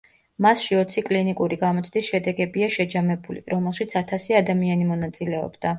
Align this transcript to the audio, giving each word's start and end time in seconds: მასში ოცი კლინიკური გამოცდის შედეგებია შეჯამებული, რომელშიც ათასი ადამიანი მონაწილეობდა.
მასში 0.45 0.77
ოცი 0.77 1.03
კლინიკური 1.09 1.59
გამოცდის 1.65 2.09
შედეგებია 2.15 2.73
შეჯამებული, 2.79 3.45
რომელშიც 3.57 3.99
ათასი 4.05 4.41
ადამიანი 4.45 4.93
მონაწილეობდა. 4.95 5.67